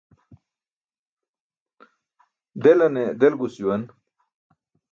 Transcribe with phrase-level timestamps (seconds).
[2.61, 3.83] Delaṅe delgus juwan.